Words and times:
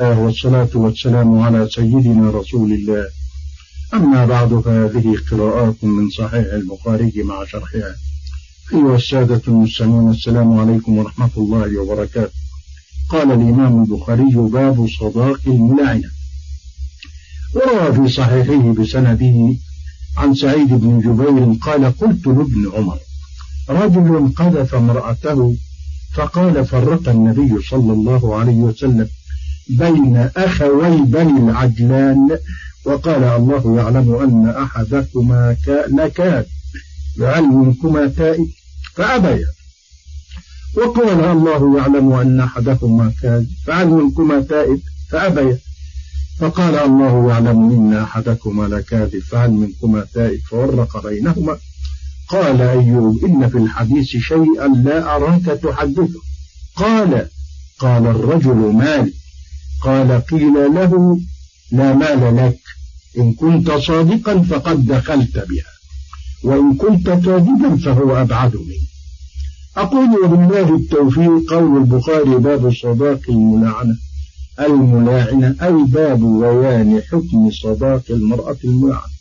والصلاة 0.00 0.68
والسلام 0.74 1.38
على 1.38 1.68
سيدنا 1.70 2.30
رسول 2.30 2.72
الله. 2.72 3.06
أما 3.94 4.26
بعد 4.26 4.60
فهذه 4.60 5.16
قراءات 5.30 5.84
من 5.84 6.10
صحيح 6.10 6.52
البخاري 6.52 7.12
مع 7.22 7.44
شرحها. 7.44 7.94
أيها 8.74 8.96
السادة 8.96 9.42
المستمعون 9.48 10.10
السلام 10.10 10.58
عليكم 10.58 10.98
ورحمة 10.98 11.30
الله 11.36 11.78
وبركاته. 11.80 12.32
قال 13.08 13.32
الإمام 13.32 13.82
البخاري 13.82 14.34
باب 14.34 14.88
صداق 15.00 15.40
الملاعنة 15.46 16.08
وروى 17.54 17.92
في 17.94 18.14
صحيحه 18.14 18.72
بسنده 18.72 19.56
عن 20.16 20.34
سعيد 20.34 20.68
بن 20.68 21.00
جبير 21.00 21.58
قال 21.62 21.84
قلت 21.98 22.26
لابن 22.26 22.70
عمر 22.74 22.98
رجل 23.68 24.32
قذف 24.36 24.74
امرأته 24.74 25.56
فقال 26.14 26.66
فرق 26.66 27.08
النبي 27.08 27.62
صلى 27.70 27.92
الله 27.92 28.36
عليه 28.36 28.56
وسلم. 28.56 29.08
بين 29.78 30.30
أخوي 30.36 30.96
بني 30.96 31.50
العجلان 31.50 32.38
وقال 32.84 33.24
الله 33.24 33.76
يعلم 33.76 34.14
أن 34.14 34.48
أحدكما 34.48 35.56
لكاد 35.88 36.46
بعلمكما 37.18 38.06
تائب 38.06 38.48
فأبيا. 38.94 39.46
وقال 40.76 41.24
الله 41.24 41.78
يعلم 41.78 42.12
أن 42.12 42.40
أحدكما 42.40 43.12
كاد 43.22 43.48
فعلمكما 43.66 44.40
تائب 44.40 44.80
فأبيا. 45.10 45.58
فقال 46.38 46.74
الله 46.74 47.28
يعلم 47.28 47.70
إن 47.70 47.94
أحدكما 47.94 48.64
لكاذب 48.68 49.22
فهل 49.30 49.50
منكما 49.50 50.06
تائب 50.14 50.40
فورق 50.50 51.06
بينهما. 51.06 51.56
قال 52.28 52.60
أيوب 52.60 53.24
إن 53.24 53.48
في 53.48 53.58
الحديث 53.58 54.06
شيئا 54.06 54.68
لا 54.68 55.16
أراك 55.16 55.44
تحدثه. 55.44 56.20
قال 56.76 57.28
قال 57.78 58.06
الرجل 58.06 58.56
مالي 58.56 59.12
قال 59.82 60.24
قيل 60.26 60.54
له 60.74 61.20
لا 61.72 61.94
مال 61.94 62.36
لك. 62.36 62.58
إن 63.18 63.32
كنت 63.32 63.70
صادقا 63.70 64.42
فقد 64.42 64.86
دخلت 64.86 65.34
بها. 65.34 65.70
وإن 66.44 66.76
كنت 66.76 67.06
كاذبا 67.06 67.76
فهو 67.76 68.16
أبعد 68.16 68.56
منه 68.56 68.90
أقول 69.76 70.08
وبالله 70.24 70.76
التوفيق 70.76 71.50
قول 71.50 71.76
البخاري 71.76 72.38
باب 72.38 72.66
الصداق 72.66 73.20
الملاعنة 73.28 73.96
الملاعنة 74.60 75.56
أي 75.62 75.84
باب 75.84 76.18
بيان 76.18 77.02
حكم 77.12 77.50
صداق 77.50 78.02
المرأة 78.10 78.56
الملاعنة 78.64 79.20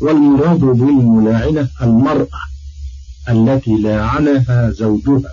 والمراد 0.00 0.60
بالملاعنة 0.60 1.68
المرأة 1.82 2.40
التي 3.28 3.76
لاعنها 3.76 4.70
زوجها. 4.70 5.32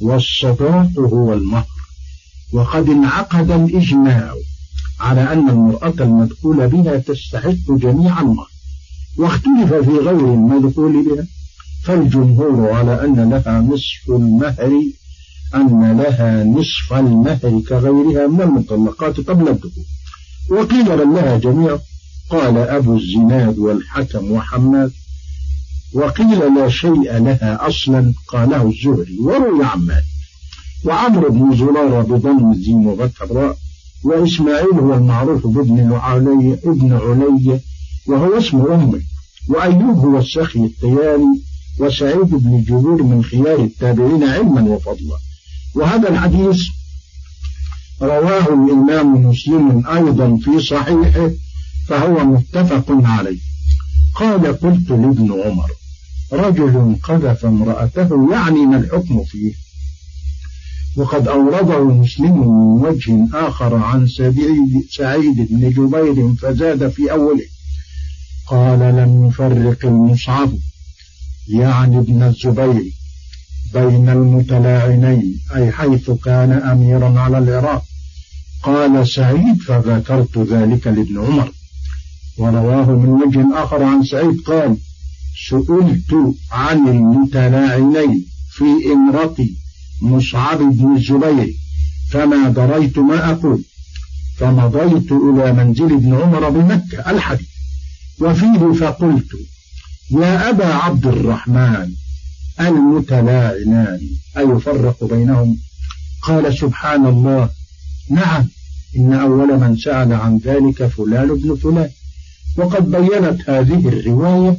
والصداق 0.00 0.90
هو 0.98 1.32
المهر 1.32 1.79
وقد 2.52 2.88
انعقد 2.88 3.50
الإجماع 3.50 4.34
على 5.00 5.32
أن 5.32 5.48
المرأة 5.48 5.94
المدخول 6.00 6.68
بها 6.68 6.96
تستحق 6.96 7.70
جميع 7.70 8.20
المهر 8.20 8.50
واختلف 9.16 9.72
في 9.74 9.90
غير 9.90 10.34
المدخول 10.34 11.04
بها. 11.04 11.26
فالجمهور 11.84 12.70
على 12.72 13.04
أن 13.04 13.30
لها 13.30 13.60
نصف 13.60 14.10
المهر 14.10 14.82
أن 15.54 15.98
لها 15.98 16.44
نصف 16.44 16.92
المهر 16.92 17.62
كغيرها 17.68 18.26
من 18.26 18.40
المطلقات 18.40 19.20
قبل 19.20 19.48
الدخول 19.48 19.84
وقيل 20.50 20.84
بل 20.84 21.14
لها 21.14 21.38
جميع 21.38 21.78
قال 22.30 22.56
أبو 22.58 22.96
الزناد 22.96 23.58
والحكم 23.58 24.32
وحماد. 24.32 24.92
وقيل 25.92 26.54
لا 26.54 26.68
شيء 26.68 27.18
لها 27.18 27.68
أصلا 27.68 28.14
قاله 28.28 28.62
الزهري 28.62 29.18
وروي 29.20 29.64
عن 29.64 29.78
مالك. 29.80 30.09
وعمرو 30.84 31.30
بن 31.30 31.56
زرارة 31.56 32.02
بضم 32.02 32.52
الزين 32.52 32.86
وفتح 32.86 33.22
الراء 33.22 33.56
وإسماعيل 34.04 34.74
هو 34.74 34.94
المعروف 34.94 35.46
بابن 35.46 35.92
علي 35.92 36.58
ابن 36.64 36.92
علي 36.92 37.60
وهو 38.06 38.38
اسم 38.38 38.60
أمه 38.72 39.00
وأيوب 39.48 39.98
هو 39.98 40.18
السخي 40.18 40.64
الطيالي 40.64 41.40
وسعيد 41.78 42.30
بن 42.30 42.62
جبير 42.62 43.02
من 43.02 43.24
خيار 43.24 43.64
التابعين 43.64 44.24
علما 44.24 44.60
وفضلا. 44.60 45.18
وهذا 45.74 46.08
الحديث 46.08 46.60
رواه 48.02 48.48
الإمام 48.48 49.26
مسلم 49.26 49.86
أيضا 49.86 50.36
في 50.36 50.60
صحيحه 50.60 51.30
فهو 51.88 52.24
متفق 52.24 52.84
عليه. 52.88 53.38
قال 54.14 54.46
قلت 54.46 54.90
لابن 54.90 55.42
عمر 55.44 55.70
رجل 56.32 56.96
قذف 57.02 57.46
امرأته 57.46 58.32
يعني 58.32 58.66
ما 58.66 58.76
الحكم 58.76 59.24
فيه؟ 59.24 59.52
وقد 60.96 61.28
أورده 61.28 61.84
مسلم 61.84 62.38
من 62.38 62.88
وجه 62.88 63.28
آخر 63.34 63.74
عن 63.74 64.06
سعيد 64.90 65.48
بن 65.50 65.70
جبير 65.70 66.34
فزاد 66.34 66.88
في 66.88 67.12
أوله. 67.12 67.44
قال 68.46 68.78
لم 68.78 69.26
يفرق 69.26 69.84
المصعب. 69.84 70.52
يعني 71.48 71.98
ابن 71.98 72.22
الزبير. 72.22 72.92
بين 73.74 74.08
المتلاعنين 74.08 75.40
أي 75.56 75.72
حيث 75.72 76.10
كان 76.10 76.52
أميرا 76.52 77.20
على 77.20 77.38
العراق. 77.38 77.84
قال 78.62 79.08
سعيد 79.08 79.62
فذكرت 79.62 80.38
ذلك 80.38 80.86
لابن 80.86 81.18
عمر. 81.18 81.52
ورواه 82.38 82.90
من 82.90 83.08
وجه 83.08 83.62
آخر 83.64 83.82
عن 83.82 84.04
سعيد 84.04 84.40
قال 84.40 84.76
سئلت 85.48 86.34
عن 86.52 86.88
المتلاعنين 86.88 88.26
في 88.50 88.64
إمرتي 88.92 89.56
مصعب 90.02 90.58
بن 90.58 90.96
الزبير 90.96 91.54
فما 92.10 92.48
دريت 92.48 92.98
ما 92.98 93.30
أقول 93.30 93.64
فمضيت 94.36 95.12
إلى 95.12 95.52
منزل 95.52 95.92
ابن 95.92 96.14
عمر 96.14 96.50
بمكة 96.50 97.10
الحديث 97.10 97.48
وفيه 98.20 98.72
فقلت 98.72 99.28
يا 100.10 100.50
أبا 100.50 100.66
عبد 100.66 101.06
الرحمن 101.06 101.92
المتلاعنان 102.60 104.00
أيفرق 104.38 105.04
بينهم 105.04 105.58
قال 106.22 106.58
سبحان 106.58 107.06
الله 107.06 107.48
نعم 108.10 108.48
إن 108.96 109.12
أول 109.12 109.60
من 109.60 109.76
سأل 109.76 110.12
عن 110.12 110.38
ذلك 110.38 110.86
فلان 110.86 111.34
بن 111.34 111.56
فلان 111.56 111.90
وقد 112.56 112.90
بينت 112.90 113.50
هذه 113.50 113.88
الرواية 113.88 114.56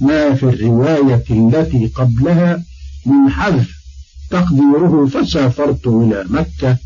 ما 0.00 0.34
في 0.34 0.42
الرواية 0.42 1.24
التي 1.30 1.86
قبلها 1.86 2.62
من 3.06 3.30
حذف 3.30 3.77
تقديره 4.30 5.06
فسافرت 5.06 5.86
إلى 5.86 6.24
مكة 6.30 6.76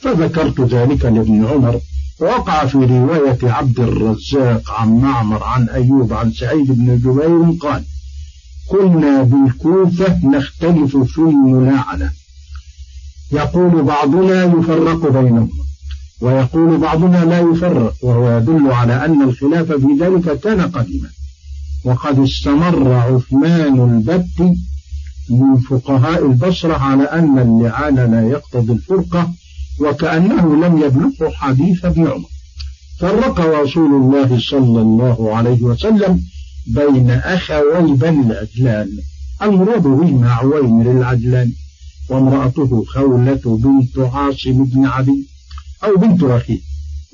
فذكرت 0.00 0.60
ذلك 0.60 1.04
لابن 1.04 1.44
عمر 1.46 1.80
وقع 2.20 2.66
في 2.66 2.78
رواية 2.78 3.38
عبد 3.42 3.80
الرزاق 3.80 4.70
عن 4.70 4.98
معمر 4.98 5.44
عن 5.44 5.68
أيوب 5.68 6.12
عن 6.12 6.32
سعيد 6.32 6.72
بن 6.72 6.98
جبير 6.98 7.58
قال 7.60 7.84
كنا 8.68 9.22
بالكوفة 9.22 10.26
نختلف 10.26 10.96
في 10.96 11.18
الملاعنة 11.18 12.10
يقول 13.32 13.82
بعضنا 13.82 14.44
يفرق 14.44 15.10
بينهما 15.12 15.64
ويقول 16.20 16.78
بعضنا 16.78 17.24
لا 17.24 17.40
يفرق 17.40 17.94
وهو 18.02 18.38
يدل 18.38 18.72
على 18.72 19.04
أن 19.04 19.22
الخلاف 19.22 19.72
في 19.72 19.86
ذلك 20.00 20.40
كان 20.40 20.60
قديما. 20.60 21.08
وقد 21.84 22.18
استمر 22.18 22.92
عثمان 22.92 23.80
البتي 23.80 24.56
من 25.30 25.56
فقهاء 25.56 26.26
البصرة 26.26 26.74
على 26.74 27.04
أن 27.04 27.38
اللعان 27.38 27.94
لا 27.94 28.28
يقتضي 28.28 28.72
الفرقة 28.72 29.30
وكأنه 29.80 30.66
لم 30.66 30.82
يبلغه 30.82 31.30
حديث 31.30 31.84
ابن 31.84 32.06
عمر. 32.06 32.28
فرق 33.00 33.40
رسول 33.40 33.94
الله 33.94 34.40
صلى 34.40 34.80
الله 34.80 35.36
عليه 35.36 35.62
وسلم 35.62 36.20
بين 36.66 37.10
أخوي 37.10 37.96
بني 37.96 38.20
العجلان. 38.26 38.88
المراد 39.42 39.82
بهما 39.82 40.32
عويمر 40.32 40.90
العجلان 40.90 41.52
وامرأته 42.10 42.84
خولة 42.84 43.40
بنت 43.44 43.98
عاصم 43.98 44.64
بن 44.64 44.86
عدي 44.86 45.28
أو 45.84 45.96
بنت 45.96 46.22
رخيل 46.22 46.62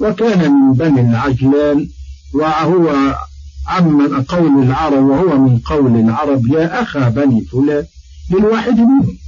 وكان 0.01 0.53
من 0.53 0.73
بني 0.73 1.01
العجلان 1.01 1.89
وهو 2.35 3.15
عمن 3.67 4.23
قول 4.23 4.63
العرب 4.63 5.05
وهو 5.05 5.39
من 5.39 5.59
قول 5.59 5.97
العرب 5.97 6.47
يا 6.47 6.83
أخا 6.83 7.09
بني 7.09 7.41
فلان. 7.45 7.85
للواحد 8.31 8.77
منهم 8.79 9.19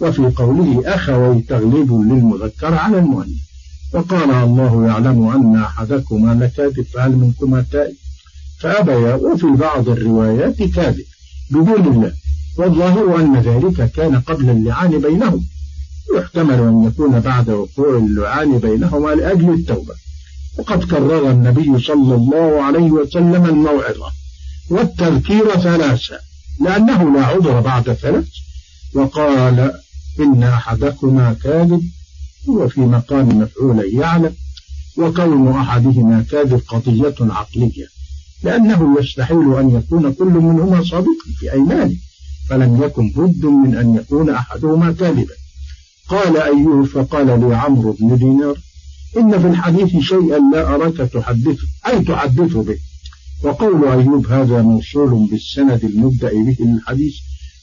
وفي 0.00 0.22
قوله 0.22 0.82
أخوي 0.94 1.40
تغليب 1.40 1.92
للمذكر 1.92 2.74
على 2.74 2.98
المؤنث. 2.98 3.38
وقال 3.94 4.30
الله 4.30 4.86
يعلم 4.86 5.28
أن 5.28 5.62
أحدكما 5.62 6.44
لكاذب 6.44 6.86
فهل 6.94 7.12
منكما 7.16 7.64
تائب 7.72 7.96
فأبيا 8.60 9.14
وفي 9.14 9.46
بعض 9.46 9.88
الروايات 9.88 10.62
كاذب 10.62 11.04
بدون 11.50 11.86
الله. 11.94 12.12
والظاهر 12.58 13.20
أن 13.20 13.36
ذلك 13.36 13.92
كان 13.92 14.20
قبل 14.20 14.50
اللعان 14.50 15.00
بينهم. 15.00 15.44
يحتمل 16.16 16.60
أن 16.60 16.84
يكون 16.84 17.20
بعد 17.20 17.50
وقوع 17.50 17.96
اللعان 17.98 18.58
بينهما 18.58 19.10
لأجل 19.10 19.50
التوبة. 19.50 19.94
وقد 20.58 20.84
كرر 20.84 21.30
النبي 21.30 21.78
صلى 21.78 22.14
الله 22.14 22.62
عليه 22.62 22.90
وسلم 22.90 23.44
الموعظة. 23.44 24.10
والتذكير 24.70 25.50
ثلاثة. 25.50 26.18
لأنه 26.60 27.14
لا 27.14 27.24
عذر 27.26 27.60
بعد 27.60 27.92
ثلاث. 27.92 28.28
وقال 28.94 29.72
إن 30.20 30.42
أحدكما 30.42 31.36
كاذب 31.42 31.82
هو 32.48 32.68
في 32.68 32.80
مقام 32.80 33.38
مفعول 33.38 33.94
يعلم 33.94 34.34
وكون 34.96 35.48
أحدهما 35.48 36.24
كاذب 36.30 36.60
قضية 36.68 37.14
عقلية. 37.20 37.86
لأنه 38.42 38.96
يستحيل 39.00 39.54
أن 39.54 39.70
يكون 39.70 40.12
كل 40.12 40.24
منهما 40.24 40.84
صادقا 40.84 41.28
في 41.38 41.52
أيمانه 41.52 41.96
فلم 42.48 42.82
يكن 42.82 43.10
بد 43.16 43.44
من 43.46 43.76
أن 43.76 43.94
يكون 43.94 44.30
أحدهما 44.30 44.92
كاذبا. 44.92 45.34
قال 46.08 46.36
أيوب 46.36 46.84
فقال 46.86 47.26
لي 47.26 47.56
عمرو 47.56 47.92
بن 48.00 48.16
دينار 48.16 48.58
إن 49.16 49.38
في 49.38 49.46
الحديث 49.46 49.96
شيئا 50.02 50.38
لا 50.52 50.74
أراك 50.74 50.96
تحدثه 50.96 51.66
أي 51.86 52.00
تحدث 52.00 52.56
به. 52.56 52.78
وقول 53.42 53.88
أيوب 53.88 54.26
هذا 54.26 54.62
موصول 54.62 55.28
بالسند 55.30 55.84
المبدأ 55.84 56.30
به 56.30 56.56
للحديث 56.60 57.14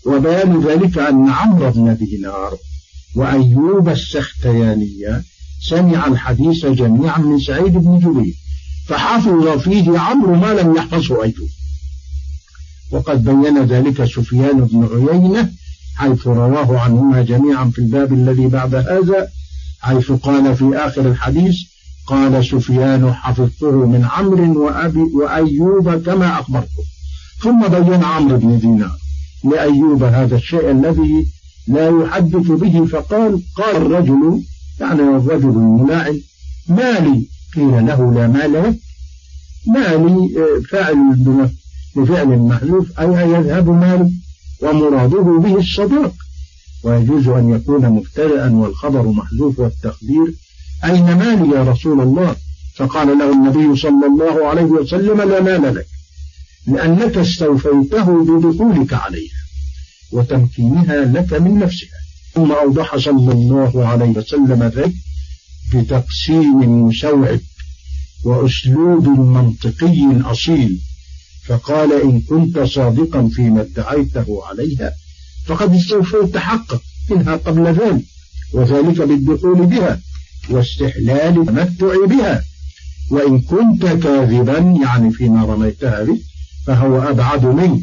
وبيان 0.06 0.62
ذلك 0.62 0.98
أن 0.98 1.30
عمرو 1.30 1.72
بن 1.72 1.98
دينار 1.98 2.58
وأيوب 3.16 3.90
السختياني 3.90 5.24
سمع 5.62 6.08
الحديث 6.08 6.66
جميعا 6.66 7.18
من 7.18 7.40
سعيد 7.40 7.74
بن 7.74 8.00
جبير 8.00 8.36
فحفظ 8.88 9.48
فيه 9.48 10.00
عمرو 10.00 10.36
ما 10.36 10.54
لم 10.54 10.76
يحفظه 10.76 11.24
أيوب. 11.24 11.50
وقد 12.92 13.24
بين 13.24 13.66
ذلك 13.66 14.06
سفيان 14.06 14.66
بن 14.66 14.90
عيينة 14.94 15.52
حيث 15.96 16.28
رواه 16.28 16.80
عنهما 16.80 17.22
جميعا 17.22 17.66
في 17.66 17.80
الباب 17.80 18.14
الذي 18.14 18.48
بعد 18.48 18.76
هذا 18.76 19.30
حيث 19.80 20.12
قال 20.12 20.56
في 20.56 20.78
آخر 20.78 21.12
الحديث 21.12 21.56
قال 22.08 22.46
سفيان 22.46 23.14
حفظته 23.14 23.72
من 23.72 24.08
عمرو 24.12 24.66
وأبي 24.66 25.00
وأيوب 25.00 25.96
كما 25.96 26.40
أخبرته. 26.40 26.84
ثم 27.44 27.68
بين 27.68 28.04
عمرو 28.04 28.38
بن 28.38 28.60
دينار. 28.60 28.98
لأيوب 29.44 30.04
هذا 30.04 30.36
الشيء 30.36 30.72
الذي 30.72 31.28
لا 31.68 31.90
يحدث 32.02 32.52
به. 32.52 32.86
فقال 32.86 33.42
قال 33.58 33.76
الرجل 33.76 34.42
يعني 34.80 35.02
الرجل 35.02 35.50
الملاعن 35.50 36.20
مالي 36.70 37.28
قيل 37.56 37.86
له 37.86 38.14
لا 38.14 38.28
مال 38.28 38.54
لك 38.54 38.80
مالي 39.68 40.38
آه، 40.38 40.62
فاعل 40.70 40.98
بفعل 41.96 42.40
محذوف 42.40 43.00
أي 43.00 43.32
يذهب 43.32 43.70
مالي 43.70 44.12
ومراده 44.62 45.40
به 45.40 45.58
الصداق. 45.58 46.14
ويجوز 46.84 47.28
أن 47.28 47.50
يكون 47.50 47.90
مبتدأ 47.90 48.56
والخبر 48.56 49.08
محذوف 49.08 49.60
والتقدير 49.60 50.45
أين 50.84 51.06
مالي 51.18 51.56
يا 51.56 51.64
رسول 51.64 52.02
الله؟ 52.02 52.36
فقال 52.76 53.08
له 53.08 53.32
النبي 53.34 53.80
صلى 53.80 54.06
الله 54.06 54.48
عليه 54.48 54.64
وسلم 54.64 55.22
لا 55.22 55.42
مال 55.42 55.76
لك 55.76 55.88
لأنك 56.68 57.18
استوفيته 57.18 58.26
بدخولك 58.26 58.94
عليها 58.94 59.42
وتمكينها 60.12 61.06
لك 61.06 61.34
من 61.34 61.60
نفسها. 61.60 62.00
ثم 62.34 62.52
أوضح 62.52 62.98
صلى 62.98 63.32
الله 63.32 63.88
عليه 63.88 64.10
وسلم 64.10 64.64
ذلك 64.76 64.94
بتقسيم 65.74 66.86
مشوعب 66.88 67.40
وأسلوب 68.24 69.08
منطقي 69.08 70.22
أصيل. 70.26 70.82
فقال 71.46 72.02
إن 72.02 72.22
كنت 72.22 72.60
صادقا 72.60 73.30
فيما 73.34 73.62
ادعيته 73.62 74.46
عليها 74.46 74.94
فقد 75.46 75.76
استوفيت 75.76 76.38
حقك 76.38 76.82
منها 77.10 77.36
قبل 77.36 77.64
ذلك 77.64 78.06
وذلك 78.54 79.02
بالدخول 79.02 79.66
بها. 79.66 80.02
واستحلال 80.50 81.42
التمتع 81.42 82.06
بها. 82.06 82.44
وإن 83.12 83.42
كنت 83.42 83.86
كاذبا 83.86 84.58
يعني 84.58 85.12
فيما 85.12 85.46
رميتها 85.46 86.04
به 86.04 86.20
فهو 86.68 87.02
أبعد 87.02 87.46
منك. 87.46 87.82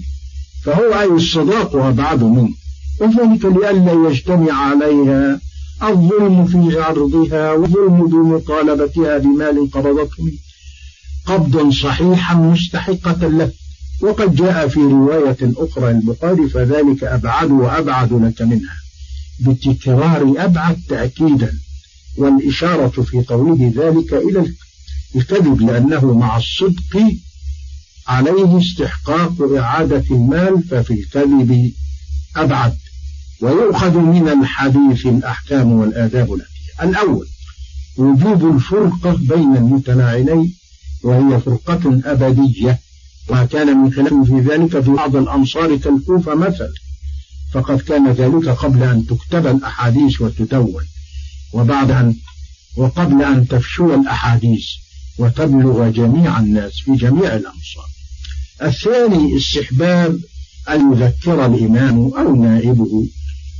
فهو 0.64 1.00
أي 1.00 1.06
الصداق 1.06 1.76
أبعد 1.76 2.22
منك. 2.22 2.54
وذلك 3.00 3.44
لئلا 3.44 4.10
يجتمع 4.10 4.52
عليها 4.52 5.40
الظلم 5.82 6.46
في 6.46 6.80
عرضها 6.80 7.52
والظلم 7.52 8.06
بمطالبتها 8.06 9.18
بمال 9.18 9.70
قبضته. 9.70 10.32
قبضا 11.26 11.70
صحيحا 11.70 12.34
مستحقة 12.34 13.28
له. 13.28 13.50
وقد 14.00 14.34
جاء 14.34 14.68
في 14.68 14.80
رواية 14.80 15.36
أخرى 15.42 15.90
البخاري 15.90 16.48
فذلك 16.48 17.04
أبعد 17.04 17.50
وأبعد 17.50 18.12
لك 18.12 18.42
منها. 18.42 18.76
بتكرار 19.40 20.34
أبعد 20.38 20.76
تأكيدا. 20.88 21.52
والإشارة 22.16 23.02
في 23.02 23.22
قوله 23.22 23.72
ذلك 23.76 24.14
إلى 24.14 24.54
الكذب 25.16 25.60
لأنه 25.60 26.18
مع 26.18 26.36
الصدق 26.36 27.12
عليه 28.08 28.58
استحقاق 28.58 29.52
إعادة 29.56 30.04
المال 30.10 30.62
ففي 30.62 30.94
الكذب 30.94 31.72
أبعد. 32.36 32.76
ويؤخذ 33.40 33.98
من 33.98 34.28
الحديث 34.28 35.06
الأحكام 35.06 35.72
والآداب 35.72 36.32
الأتية 36.32 36.82
الأول 36.82 37.26
وجوب 37.98 38.56
الفرقة 38.56 39.12
بين 39.12 39.56
المتلاعنين 39.56 40.54
وهي 41.04 41.40
فرقة 41.40 42.00
أبدية 42.04 42.78
وكان 43.28 43.76
من 43.76 43.92
خلاف 43.92 44.14
في 44.14 44.40
ذلك 44.40 44.80
في 44.80 44.90
بعض 44.90 45.16
الأمصار 45.16 45.76
كالكوفة 45.76 46.34
مثلا. 46.34 46.72
فقد 47.52 47.80
كان 47.80 48.12
ذلك 48.12 48.48
قبل 48.48 48.82
أن 48.82 49.06
تكتب 49.06 49.46
الأحاديث 49.46 50.20
وتدون. 50.20 50.82
وبعد 51.52 51.90
أن 51.90 52.14
وقبل 52.76 53.22
أن 53.22 53.48
تفشو 53.48 53.94
الأحاديث 53.94 54.66
وتبلغ 55.18 55.88
جميع 55.88 56.38
الناس 56.38 56.72
في 56.72 56.92
جميع 56.92 57.34
الأمصار. 57.34 57.86
الثاني 58.62 59.36
استحباب 59.36 60.18
أن 60.70 60.92
يذكر 60.92 61.46
الإمام 61.46 62.10
أو 62.18 62.36
نائبه 62.36 63.08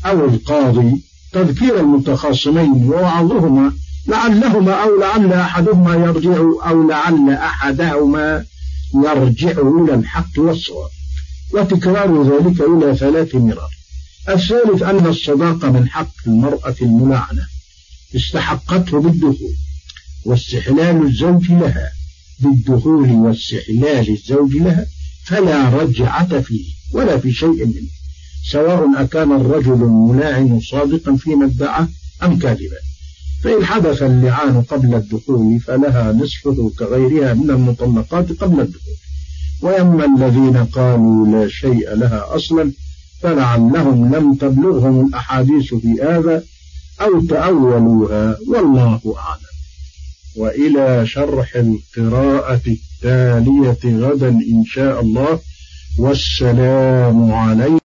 أو 0.07 0.25
القاضي 0.25 1.03
تذكير 1.33 1.81
المتخاصمين 1.81 2.85
ووعظهما 2.89 3.73
لعلهما 4.07 4.73
أو 4.73 5.01
لعل 5.01 5.33
أحدهما 5.33 5.95
يرجع 5.95 6.37
أو 6.67 6.89
لعل 6.89 7.31
أحدهما 7.31 8.45
يرجع 8.95 9.51
إلى 9.51 9.95
الحق 9.95 10.39
والصواب. 10.39 10.91
وتكرار 11.55 12.23
ذلك 12.23 12.61
إلى 12.61 12.97
ثلاث 12.97 13.35
مرار. 13.35 13.71
الثالث 14.29 14.83
أن 14.83 15.07
الصداقة 15.07 15.71
من 15.71 15.89
حق 15.89 16.15
المرأة 16.27 16.75
الملاعنة 16.83 17.52
استحقته 18.17 19.01
بالدخول 19.01 19.55
واستحلال 20.25 21.07
الزوج 21.07 21.51
لها 21.51 21.93
بالدخول 22.41 23.11
واستحلال 23.11 24.11
الزوج 24.11 24.57
لها 24.57 24.87
فلا 25.25 25.69
رجعة 25.69 26.41
فيه 26.41 26.73
ولا 26.93 27.19
في 27.19 27.33
شيء 27.33 27.67
منه 27.67 28.03
سواء 28.51 29.03
أكان 29.03 29.33
الرجل 29.33 29.73
الملاعن 29.73 30.61
صادقا 30.61 31.17
فيما 31.17 31.47
ادعى 31.47 31.87
أم 32.23 32.39
كاذبا. 32.39 32.77
فإن 33.43 33.65
حدث 33.65 34.03
اللعان 34.03 34.63
قبل 34.63 34.95
الدخول 34.95 35.61
فلها 35.61 36.13
نصفه 36.13 36.73
كغيرها 36.79 37.35
من 37.35 37.51
المطلقات 37.51 38.33
قبل 38.33 38.61
الدخول. 38.61 38.95
وأما 39.61 40.05
الذين 40.05 40.57
قالوا 40.57 41.27
لا 41.27 41.49
شيء 41.49 41.95
لها 41.95 42.37
أصلا 42.37 42.73
فلعلهم 43.21 44.15
لم 44.15 44.35
تبلغهم 44.35 45.07
الأحاديث 45.07 45.75
في 45.75 46.03
هذا 46.03 46.45
أو 47.05 47.21
تأولوها 47.21 48.37
والله 48.49 49.01
أعلم. 49.17 49.53
وإلى 50.37 51.07
شرح 51.07 51.57
القراءة 51.57 52.61
التالية 52.67 54.07
غدا 54.07 54.29
إن 54.29 54.65
شاء 54.67 55.01
الله. 55.01 55.39
والسلام 55.99 57.33
عليكم. 57.33 57.82